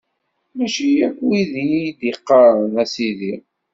[0.55, 3.35] Mačči akk wid i yi-d-iqqaren: A Sidi!